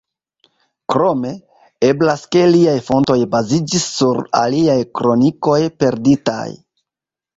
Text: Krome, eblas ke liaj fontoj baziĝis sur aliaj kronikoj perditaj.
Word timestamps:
Krome, 0.93 1.33
eblas 1.89 2.23
ke 2.35 2.41
liaj 2.55 2.75
fontoj 2.89 3.19
baziĝis 3.35 3.87
sur 3.99 4.23
aliaj 4.43 4.79
kronikoj 5.01 5.63
perditaj. 5.83 6.47